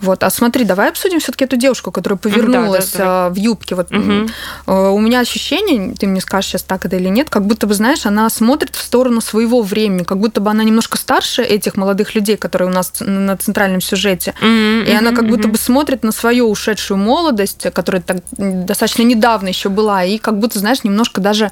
[0.00, 0.22] Вот.
[0.22, 3.74] А смотри, давай обсудим все-таки эту девушку, которая повернулась mm-hmm, да, да, в юбке.
[3.74, 4.90] Вот mm-hmm.
[4.92, 8.06] у меня ощущение, ты мне скажешь сейчас так это или нет, как будто бы, знаешь,
[8.06, 12.36] она смотрит в сторону своего времени, как будто бы она немножко старше этих молодых людей,
[12.36, 14.34] которые у нас на центральном сюжете.
[14.40, 14.84] Mm-hmm.
[14.86, 19.68] И она как будто бы смотрит на свою ушедшую молодость, которая так достаточно недавно еще
[19.68, 21.50] была, и как будто, знаешь, немножко даже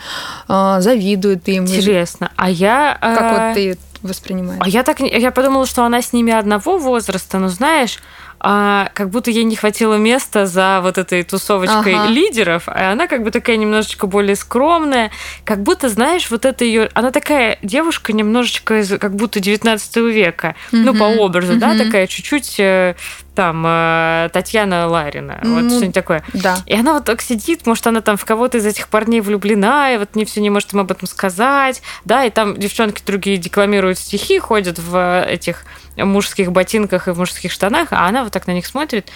[0.49, 1.65] э, завидует им.
[1.65, 2.31] Интересно.
[2.37, 2.99] А я...
[3.01, 4.63] Как вот э, ты воспринимаешь?
[4.65, 7.99] А я так я подумала, что она с ними одного возраста, но знаешь,
[8.47, 12.09] а, как будто ей не хватило места за вот этой тусовочкой ага.
[12.09, 15.11] лидеров, а она как бы такая немножечко более скромная,
[15.45, 20.57] как будто, знаешь, вот это ее, она такая девушка немножечко из как будто 19 века,
[20.73, 22.97] mm ну, по образу, mm да, такая чуть-чуть э,
[23.35, 26.23] там э, Татьяна Ларина, mm вот что-нибудь такое.
[26.35, 26.59] Да.
[26.67, 29.97] И она вот так сидит, может, она там в кого-то из этих парней влюблена, и
[29.97, 33.99] вот не все не может им об этом сказать, да, и там девчонки другие декламируют
[33.99, 35.65] стихи, ходят в этих
[35.97, 39.11] мужских ботинках и в мужских штанах, а она вот так на них смотрит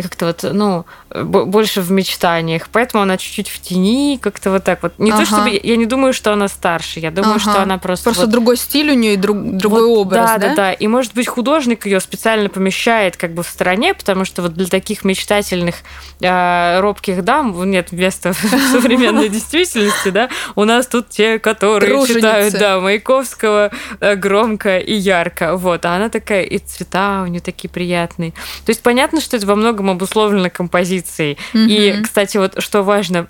[0.00, 0.86] и как-то вот, ну,
[1.24, 2.68] больше в мечтаниях.
[2.72, 4.98] Поэтому она чуть-чуть в тени, как-то вот так вот.
[4.98, 5.20] Не ага.
[5.20, 7.40] то чтобы я не думаю, что она старше, я думаю, ага.
[7.40, 8.30] что она просто просто вот...
[8.30, 10.72] другой стиль у нее и друг, другой вот, образ, да, да, да, да.
[10.72, 14.66] И может быть художник ее специально помещает как бы в стороне, потому что вот для
[14.66, 15.76] таких мечтательных
[16.20, 20.30] э, робких дам нет места в современной действительности, да.
[20.54, 25.84] У нас тут те, которые читают, да, Маяковского э, громко и ярко, вот.
[25.84, 28.30] А она такая и цвета у нее такие приятные.
[28.64, 31.38] То есть понятно, что это во многом обусловлено композицией.
[31.54, 31.68] Mm-hmm.
[31.68, 33.26] И, кстати, вот что важно,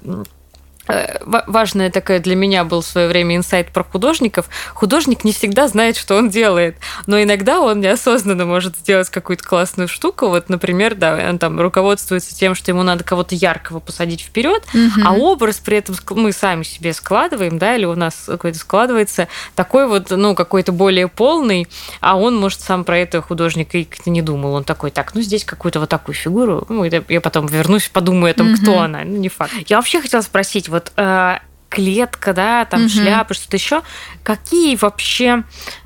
[1.24, 4.48] важная такая для меня был в свое время инсайт про художников.
[4.74, 6.76] Художник не всегда знает, что он делает,
[7.07, 10.29] но иногда он неосознанно может сделать какую-то классную штуку.
[10.29, 15.00] Вот, например, да, он там руководствуется тем, что ему надо кого-то яркого посадить вперед, угу.
[15.05, 19.87] а образ при этом мы сами себе складываем, да, или у нас какой-то складывается такой
[19.87, 21.68] вот, ну, какой-то более полный,
[22.00, 24.55] а он, может, сам про это художник и как-то не думал.
[24.55, 28.35] Он такой, так, ну, здесь какую-то вот такую фигуру, ну, я потом вернусь, подумаю о
[28.35, 28.62] том, угу.
[28.62, 29.05] кто она.
[29.05, 29.53] Ну, не факт.
[29.66, 31.38] Я вообще хотела спросить, вот вот э,
[31.69, 32.88] клетка, да, там угу.
[32.90, 33.83] шляпы, что-то еще.
[34.23, 35.45] Какие вообще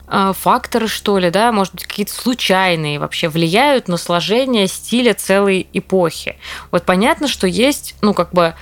[0.08, 5.66] э, факторы, что ли, да, может быть, какие-то случайные вообще влияют на сложение стиля целой
[5.72, 6.36] эпохи?
[6.70, 8.54] Вот понятно, что есть, ну, как бы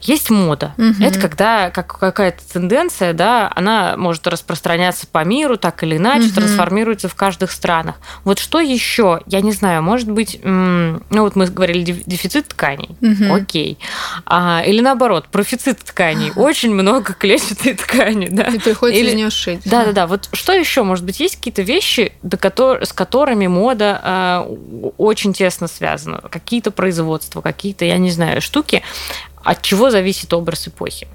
[0.00, 0.74] есть мода.
[0.78, 1.02] Угу.
[1.04, 6.34] Это когда как какая-то тенденция, да, она может распространяться по миру, так или иначе, угу.
[6.34, 7.96] трансформируется в каждых странах.
[8.24, 9.20] Вот что еще?
[9.26, 13.34] Я не знаю, может быть, ну вот мы говорили дефицит тканей, угу.
[13.34, 13.78] окей,
[14.26, 18.44] а, или наоборот профицит тканей, очень много клетчатой ткани, да.
[18.44, 19.10] И приходится или...
[19.10, 19.62] из нее шить.
[19.64, 20.06] Да, да, да.
[20.06, 20.82] Вот что еще?
[20.82, 22.84] Может быть, есть какие-то вещи, до котор...
[22.84, 28.82] с которыми мода э, очень тесно связана, какие-то производства, какие-то, я не знаю, штуки,
[29.42, 31.08] от чего зависит образ эпохи?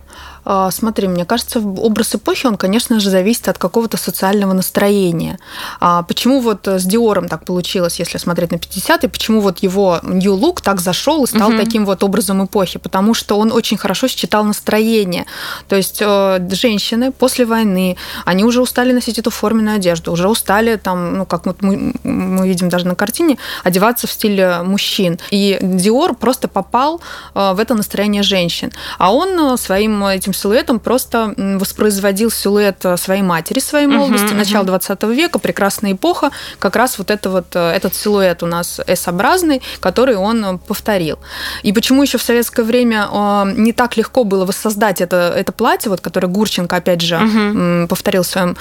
[0.45, 5.39] А, смотри, мне кажется, образ эпохи, он, конечно же, зависит от какого-то социального настроения.
[5.79, 10.33] А почему вот с Диором так получилось, если смотреть на 50-е, почему вот его New
[10.35, 11.57] Look так зашел и стал угу.
[11.57, 12.77] таким вот образом эпохи?
[12.77, 15.25] Потому что он очень хорошо считал настроение.
[15.67, 20.75] То есть э, женщины после войны, они уже устали носить эту форменную одежду, уже устали
[20.75, 25.17] там, ну, как вот мы, мы видим даже на картине, одеваться в стиле мужчин.
[25.31, 27.01] И Диор просто попал
[27.33, 28.71] э, в это настроение женщин.
[28.99, 34.37] А он э, своим этим силуэтом просто воспроизводил силуэт э, своей матери, своей молодости, uh-huh,
[34.37, 38.79] начала 20 века, прекрасная эпоха, как раз вот это вот э, этот силуэт у нас
[38.87, 41.19] S-образный, который он э, повторил.
[41.63, 43.09] И почему еще в советское время
[43.55, 47.87] не так легко было воссоздать это, это платье, вот, которое Гурченко, опять же, uh-huh.
[47.87, 48.57] повторил в своем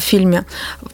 [0.00, 0.44] фильме?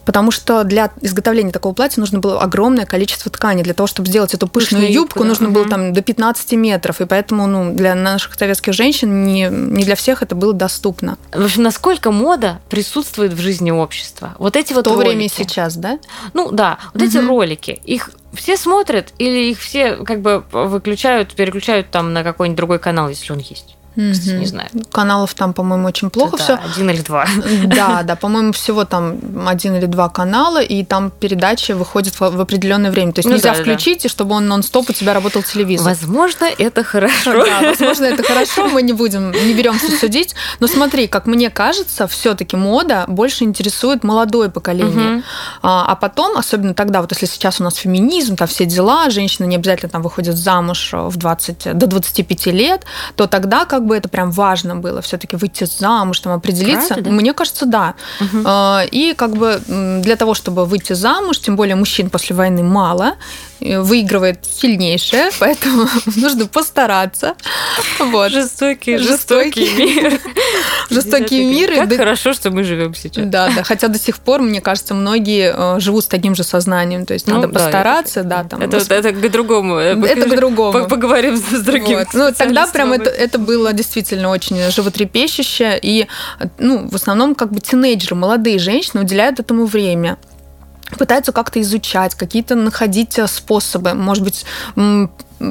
[0.05, 3.63] Потому что для изготовления такого платья нужно было огромное количество ткани.
[3.63, 5.25] Для того, чтобы сделать эту пышную Пышную юбку, да.
[5.25, 5.51] нужно uh-huh.
[5.51, 7.01] было там до 15 метров.
[7.01, 9.49] И поэтому ну, для наших советских женщин не,
[9.79, 11.17] не для всех это было доступно.
[11.31, 14.35] В общем, насколько мода присутствует в жизни общества?
[14.37, 15.07] Вот эти вот В то ролики.
[15.07, 15.99] время и сейчас, да?
[16.33, 17.09] Ну да, вот угу.
[17.09, 22.57] эти ролики, их все смотрят или их все как бы выключают, переключают там на какой-нибудь
[22.57, 23.75] другой канал, если он есть?
[23.95, 24.69] Кстати, не знаю.
[24.91, 26.59] Каналов там, по-моему, очень плохо Да, все.
[26.71, 27.25] Один или два.
[27.65, 32.41] Да, да, по-моему, всего там один или два канала, и там передача выходит в в
[32.41, 33.11] определенное время.
[33.11, 33.71] То есть Ну нельзя да, да, да.
[33.71, 35.87] включить, и чтобы он нон-стоп у тебя работал телевизор.
[35.87, 37.45] Возможно, это хорошо.
[37.45, 40.35] Да, возможно, это хорошо, мы не будем, не беремся судить.
[40.59, 45.09] Но смотри, как мне кажется, все-таки мода больше интересует молодое поколение.
[45.09, 45.23] Мгм.
[45.61, 49.45] А, а потом, особенно тогда, вот если сейчас у нас феминизм, там все дела, женщины
[49.45, 52.83] не обязательно там выходят замуж в 20, до 25 лет,
[53.15, 56.89] то тогда как бы это прям важно было все-таки выйти замуж, там определиться.
[56.95, 57.15] Правда, да?
[57.15, 57.95] Мне кажется, да.
[58.45, 63.15] А, И как бы для того, чтобы выйти замуж, тем более мужчин после войны мало,
[63.59, 67.35] выигрывает сильнейшее, поэтому нужно постараться.
[67.99, 68.31] Вот.
[68.31, 69.65] Жестокий, Жестокий.
[69.65, 70.19] жестокий мир.
[70.89, 71.75] Жестокий мир.
[71.75, 73.25] Как да- хорошо, что мы живем сейчас.
[73.27, 73.63] Да, да.
[73.63, 77.05] Хотя до сих пор, мне кажется, многие э, живут с таким же сознанием.
[77.05, 78.61] То есть Ну, надо да, постараться, да, там.
[78.61, 79.75] Это, вос- это к другому.
[79.75, 80.87] Это к другому.
[80.87, 81.99] Поговорим с другим.
[81.99, 82.07] Вот.
[82.13, 85.79] Ну, тогда прям это, это было действительно очень животрепещуще.
[85.81, 86.07] И,
[86.57, 90.17] ну, в основном, как бы тинейджеры, молодые женщины уделяют этому время
[90.97, 94.45] пытаются как-то изучать, какие-то находить э, способы, может быть,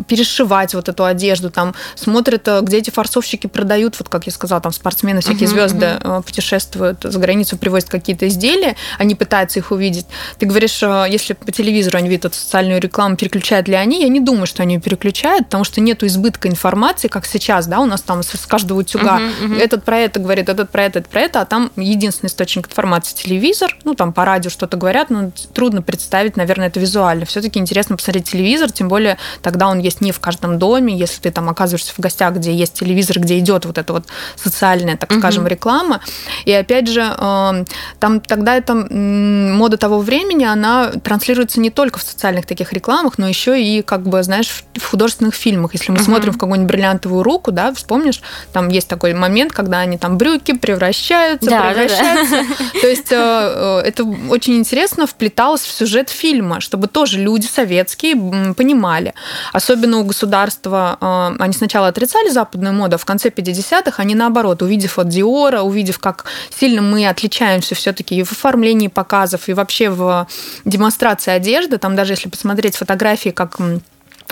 [0.07, 4.61] перешивать вот эту одежду, там смотрят, э, где эти форцовщики продают, вот как я сказала,
[4.61, 9.70] там спортсмены, всякие Мгм, звезды э, путешествуют за границу, привозят какие-то изделия, они пытаются их
[9.70, 10.07] увидеть.
[10.38, 14.03] Ты говоришь, э, если по телевизору они видят эту социальную рекламу, переключают ли они?
[14.03, 17.81] Я не думаю, что они ее переключают, потому что нету избытка информации, как сейчас, да,
[17.81, 19.59] у нас там с каждого утюга Мгм, мгм.
[19.59, 23.14] этот про это говорит, этот про это, этот про это, а там единственный источник информации
[23.14, 27.24] телевизор, ну там по радио что-то говорят, но трудно представить, наверное, это визуально.
[27.24, 31.31] Все-таки интересно посмотреть телевизор, тем более тогда он есть не в каждом доме, если ты
[31.31, 35.21] там оказываешься в гостях, где есть телевизор, где идет вот эта вот социальная, так Мгм.
[35.21, 36.01] скажем, реклама.
[36.45, 37.64] И опять же, э,
[38.01, 43.19] там тогда это м, мода того времени, она транслируется не только в социальных таких рекламах,
[43.19, 45.73] но еще и, как бы, знаешь, в художественных фильмах.
[45.75, 46.05] Если мы Мгм.
[46.05, 48.21] смотрим в какую-нибудь бриллиантовую руку, да, вспомнишь,
[48.53, 51.73] там есть такой момент, когда они там брюки превращаются, Да, да, да.
[51.75, 52.37] превращаются.
[52.81, 58.14] То есть э, э, это очень интересно вплеталось в сюжет фильма, чтобы тоже люди советские
[58.55, 59.14] понимали.
[59.53, 64.62] Особенно у государства, э, они сначала отрицали западную моду, а в конце 50-х они наоборот,
[64.62, 69.90] увидев вот Диора, увидев, как сильно мы отличаемся все-таки и в оформлении показов, и вообще
[69.90, 70.26] в
[70.64, 73.59] демонстрации одежды, там даже если посмотреть фотографии, как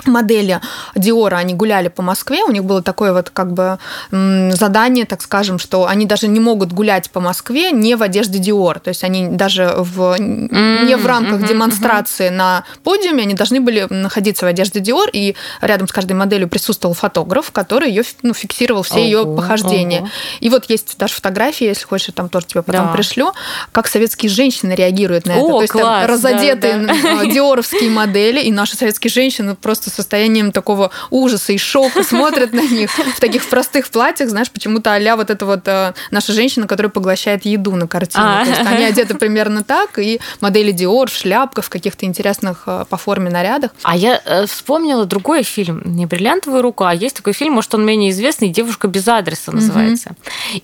[0.05, 0.61] модели
[0.95, 3.77] Диора, они гуляли по Москве, у них было такое вот как бы
[4.11, 8.79] задание, так скажем, что они даже не могут гулять по Москве не в одежде Диор,
[8.79, 13.87] то есть они даже в, не в рамках мгм, демонстрации на подиуме, они должны были
[13.89, 18.83] находиться в одежде Диор, и рядом с каждой моделью присутствовал фотограф, который ее ну, фиксировал
[18.83, 19.99] все ее похождения.
[20.01, 20.09] ого.
[20.39, 22.93] И вот есть даже фотографии, если хочешь, я там тоже тебе потом Да.
[22.93, 23.33] пришлю,
[23.71, 25.41] как советские женщины реагируют на это.
[25.41, 27.23] О, То есть там класс, да, разодетые да.
[27.23, 32.53] э, диоровские модели, и наши советские женщины просто с состоянием такого ужаса и шока смотрят
[32.53, 36.67] на них в таких простых платьях, знаешь, почему-то а вот эта вот э, наша женщина,
[36.67, 38.23] которая поглощает еду на картине.
[38.25, 38.43] А.
[38.43, 42.85] То есть они одеты примерно так, и модели Диор в шляпках, в каких-то интересных э,
[42.89, 43.71] по форме нарядах.
[43.83, 47.85] А я э, вспомнила другой фильм, не «Бриллиантовая рука», а есть такой фильм, может, он
[47.85, 50.11] менее известный, «Девушка без адреса» называется.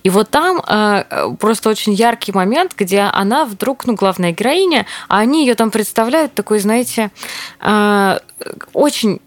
[0.03, 0.61] И вот там
[1.37, 6.33] просто очень яркий момент, где она вдруг, ну, главная героиня, а они ее там представляют
[6.33, 7.11] такой, знаете,
[8.73, 9.19] очень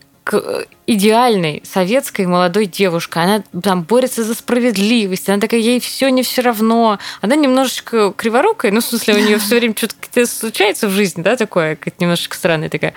[0.87, 3.23] идеальной советской молодой девушкой.
[3.23, 5.29] Она там борется за справедливость.
[5.29, 6.99] Она такая, ей все не все равно.
[7.21, 11.37] Она немножечко криворукая, ну, в смысле, у нее все время что-то случается в жизни, да,
[11.37, 12.93] такое, как немножечко странная такая.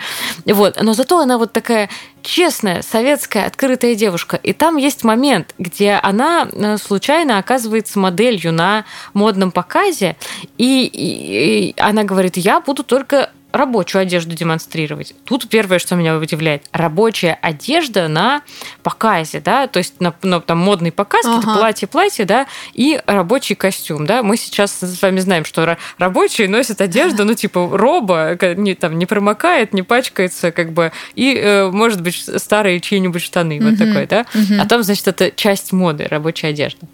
[0.45, 0.81] Вот.
[0.81, 1.89] Но зато она вот такая
[2.23, 4.39] честная, советская, открытая девушка.
[4.41, 10.15] И там есть момент, где она э, случайно оказывается моделью на модном показе,
[10.57, 15.15] и, и- и она говорит, я буду только рабочую одежду демонстрировать.
[15.25, 18.41] Тут первое, что меня удивляет, рабочая одежда на
[18.83, 21.55] показе, да, то есть на, на там модный показ, Ага.
[21.57, 24.21] платье-платье, да, и рабочий костюм, да.
[24.23, 28.97] Мы сейчас с вами знаем, что ра- рабочие носят одежду, ну, типа роба, не, там,
[28.99, 33.77] не промокает, не пачкается, как бы, и, э, может быть, старые чьи-нибудь штаны, вот Мгм.
[33.77, 34.25] такой, да.
[34.33, 34.61] Мгм.
[34.61, 36.85] А там, значит, это часть моды, рабочая одежда.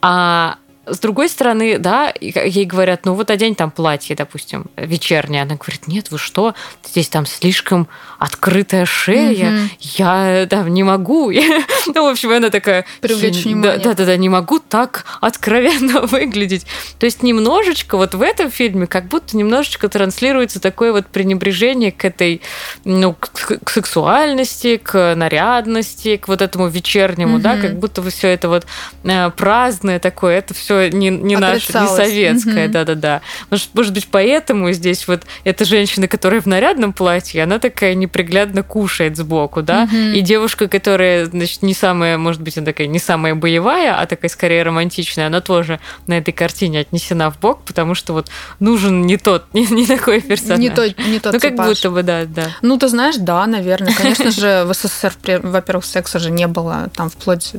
[0.00, 0.58] А
[0.90, 5.42] с другой стороны, да, ей говорят, ну вот одень там платье, допустим, вечернее.
[5.42, 6.54] Она говорит, нет, вы что,
[6.86, 9.70] здесь там слишком открытая шея, Мгм.
[9.80, 11.30] я там не могу.
[11.94, 12.84] Ну, в общем, она такая...
[13.00, 13.78] Привлечь «Да, внимание.
[13.78, 16.66] Да-да-да, не могу так откровенно выглядеть.
[16.98, 22.04] То есть немножечко вот в этом фильме как будто немножечко транслируется такое вот пренебрежение к
[22.04, 22.42] этой,
[22.84, 23.30] ну, к,
[23.64, 27.62] к сексуальности, к нарядности, к вот этому вечернему, да, Мгм.
[27.62, 28.66] как будто бы все это вот
[29.04, 33.20] э, праздное такое, это все все не, не наше, не советское, да-да-да.
[33.50, 38.62] Может, может быть, поэтому здесь вот эта женщина, которая в нарядном платье, она такая неприглядно
[38.62, 43.34] кушает сбоку, да, и девушка, которая, значит, не самая, может быть, она такая не самая
[43.34, 48.12] боевая, а такая скорее романтичная, она тоже на этой картине отнесена в бок, потому что
[48.12, 48.28] вот
[48.60, 50.58] нужен не тот, не, не такой персонаж.
[50.58, 52.48] Не тот, не тот Ну, как будто бы, да, да.
[52.62, 53.94] Ну, ты знаешь, да, наверное.
[53.94, 55.12] Конечно же, в СССР,
[55.42, 57.50] во-первых, секса же не было там вплоть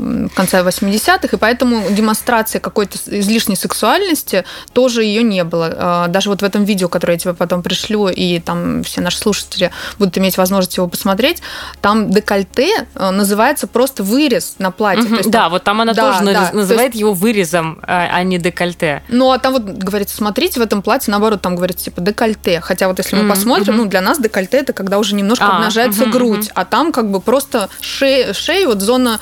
[0.00, 5.74] до конца 80-х, и поэтому демонстрация какой-то излишней сексуальности тоже ее не было.
[5.76, 9.18] А, даже вот в этом видео, которое я тебе потом пришлю, и там все наши
[9.18, 11.42] слушатели будут иметь возможность его посмотреть,
[11.80, 15.04] там декольте а, называется просто вырез на платье.
[15.04, 18.08] Угу, есть, да, там, вот там она да, тоже да, называет есть, его вырезом, а,
[18.12, 19.02] а не декольте.
[19.08, 22.60] Ну, а там вот говорится, смотрите, в этом платье, наоборот, там говорится, типа, декольте.
[22.60, 25.56] Хотя вот если мы угу, посмотрим, ну, для нас декольте это когда уже немножко а,
[25.56, 29.20] обнажается грудь, а там как бы просто шея, шея вот зона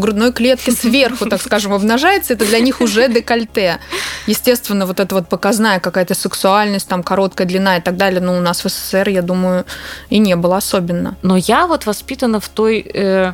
[0.00, 3.78] грудной клетки сверху, так скажем, обнажается, это для них уже декольте.
[4.26, 8.40] Естественно, вот эта вот показная какая-то сексуальность, там короткая длина и так далее, ну, у
[8.40, 9.64] нас в СССР, я думаю,
[10.08, 11.16] и не было особенно.
[11.22, 13.32] Но я вот воспитана в той э,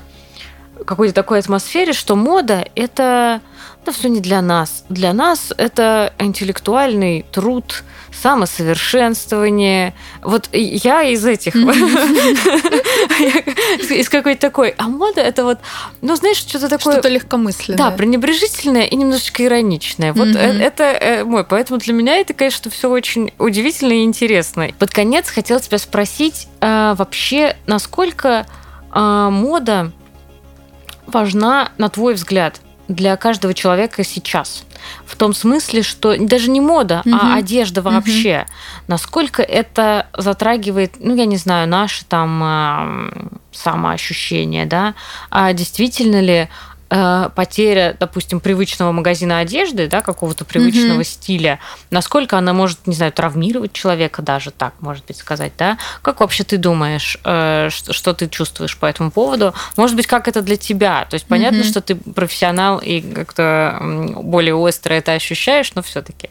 [0.85, 3.41] какой-то такой атмосфере, что мода– это
[3.87, 4.85] это все не для нас.
[4.89, 9.95] Для нас это интеллектуальный труд, самосовершенствование.
[10.23, 11.55] Вот я из этих,
[13.95, 14.75] из какой-то такой.
[14.77, 15.61] А мода это вот,
[16.01, 16.95] ну знаешь, что-то такое...
[16.95, 17.79] Что-то легкомысленное.
[17.79, 20.13] Да, пренебрежительное и немножечко ироничное.
[20.13, 21.45] Вот э, это э, мой.
[21.45, 24.71] Поэтому для меня это, конечно, все очень удивительно и интересно.
[24.81, 28.49] Под конец хотела тебя спросить, а, вообще, насколько
[28.93, 29.93] мода
[31.07, 34.65] важна, на твой взгляд, для каждого человека сейчас.
[35.05, 37.17] В том смысле, что даже не мода, угу.
[37.21, 38.45] а одежда вообще.
[38.47, 38.53] Угу.
[38.89, 43.11] Насколько это затрагивает, ну, я не знаю, наше там э,
[43.53, 44.95] самоощущение, да,
[45.31, 46.49] а действительно ли
[46.89, 51.05] Э, потеря, допустим, привычного магазина одежды, да, какого-то привычного mm-hmm.
[51.05, 51.59] стиля,
[51.91, 55.79] насколько она может, не знаю, травмировать человека даже так, может быть, сказать, да?
[56.03, 59.53] Как вообще ты думаешь, э, что, что ты чувствуешь по этому поводу?
[59.77, 61.07] Может быть, как это для тебя?
[61.11, 61.71] То есть понятно, mm-hmm.
[61.71, 63.81] что ты профессионал и как-то
[64.15, 66.31] более остро это ощущаешь, но все-таки.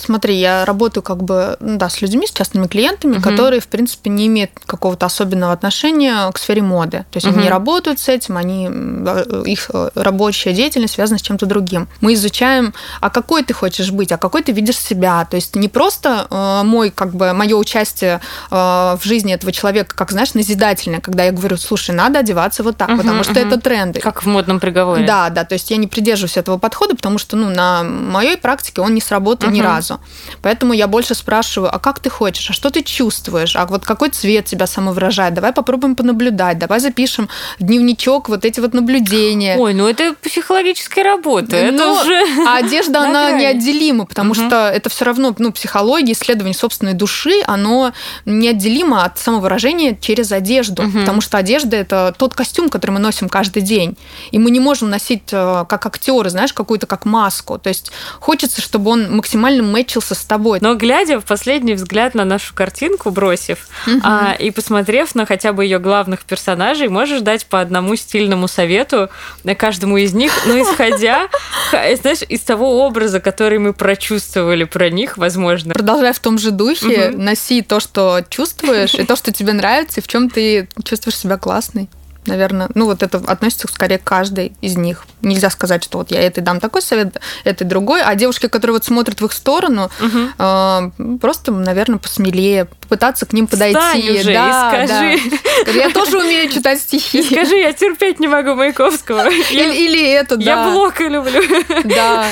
[0.00, 3.22] Смотри, я работаю как бы, ну да, с людьми, с частными клиентами, угу.
[3.22, 7.04] которые, в принципе, не имеют какого-то особенного отношения к сфере моды.
[7.10, 7.38] То есть угу.
[7.38, 11.88] они работают с этим, они, э, их э, рабочая деятельность связана с чем-то другим.
[12.00, 15.26] Мы изучаем, а какой ты хочешь быть, а какой ты видишь себя.
[15.30, 19.94] То есть не просто э, мой, как бы, мое участие э, в жизни этого человека,
[19.94, 23.40] как, знаешь, назидательное, когда я говорю, слушай, надо одеваться вот так, угу, потому что угу.
[23.40, 24.00] это тренды.
[24.00, 25.06] Как в модном приговоре.
[25.06, 28.80] Да, да, то есть я не придерживаюсь этого подхода, потому что, ну, на моей практике
[28.80, 29.56] он не сработал угу.
[29.56, 30.00] ни разу сразу.
[30.42, 34.10] Поэтому я больше спрашиваю, а как ты хочешь, а что ты чувствуешь, а вот какой
[34.10, 39.56] цвет тебя самовыражает, давай попробуем понаблюдать, давай запишем дневничок, вот эти вот наблюдения.
[39.58, 42.20] Ой, ну это психологическая работа, это Но, уже...
[42.46, 44.40] А одежда, она неотделима, потому угу.
[44.40, 47.92] что это все равно, ну, психология, исследование собственной души, оно
[48.24, 51.00] неотделимо от самовыражения через одежду, угу.
[51.00, 53.96] потому что одежда это тот костюм, который мы носим каждый день,
[54.30, 58.60] и мы не можем носить э, как актеры, знаешь, какую-то как маску, то есть хочется,
[58.60, 60.58] чтобы он максимально мэчился с тобой.
[60.60, 64.00] Но глядя в последний взгляд на нашу картинку, бросив, угу.
[64.02, 69.08] а, и посмотрев на хотя бы ее главных персонажей, можешь дать по одному стильному совету
[69.44, 71.28] на каждому из них, но исходя,
[71.70, 75.72] знаешь, из того образа, который мы прочувствовали про них, возможно.
[75.72, 77.22] Продолжая в том же духе, угу.
[77.22, 81.38] носи то, что чувствуешь, и то, что тебе нравится, и в чем ты чувствуешь себя
[81.38, 81.88] классной
[82.26, 85.04] наверное, ну вот это относится скорее к каждой из них.
[85.22, 88.84] Нельзя сказать, что вот я этой дам такой совет, этой другой, а девушки, которые вот
[88.84, 90.18] смотрят в их сторону, угу.
[90.38, 93.76] э, просто, наверное, посмелее попытаться к ним подойти.
[93.76, 95.40] Встань уже да, и скажи.
[95.66, 95.70] Да.
[95.72, 97.20] Я тоже умею читать стихи.
[97.20, 99.28] И скажи, я терпеть не могу Маяковского.
[99.28, 100.42] Или, или это, да.
[100.42, 101.42] Я Блока люблю.
[101.84, 102.26] Да.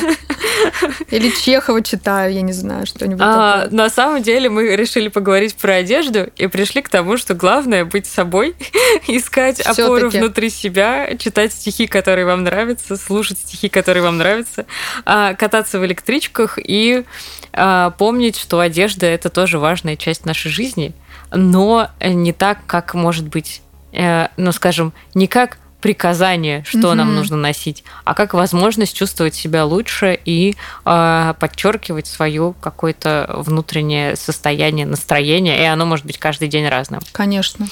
[1.10, 3.76] Или Чехова читаю, я не знаю, что-нибудь а, такое.
[3.76, 8.06] На самом деле мы решили поговорить про одежду и пришли к тому, что главное быть
[8.06, 8.54] собой,
[9.06, 14.66] искать опору внутри себя, читать стихи, которые вам нравятся, слушать стихи, которые вам нравятся,
[15.04, 17.04] а, кататься в электричках и
[17.52, 20.92] а, помнить, что одежда– это тоже важная часть нашей жизни,
[21.32, 23.62] но не так, как может быть,
[23.92, 26.94] э, ну, скажем, не как приказание, что mm-hmm.
[26.94, 34.16] нам нужно носить, а как возможность чувствовать себя лучше и э, подчеркивать свое какое-то внутреннее
[34.16, 37.00] состояние, настроение, и оно может быть каждый день разным.
[37.12, 37.68] Конечно.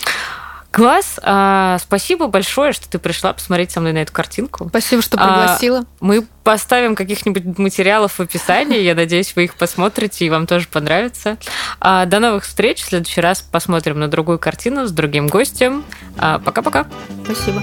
[0.77, 1.19] Класс.
[1.23, 4.69] А, спасибо большое, что ты пришла посмотреть со мной на эту картинку.
[4.69, 5.79] Спасибо, что пригласила.
[5.79, 8.81] А, мы поставим каких-нибудь материалов в описании.
[8.81, 11.39] Я надеюсь, вы их посмотрите и вам тоже понравится.
[11.81, 12.83] А, до новых встреч.
[12.83, 15.83] В следующий раз посмотрим на другую картину с другим гостем.
[16.19, 16.87] А, пока-пока.
[17.25, 17.63] Спасибо.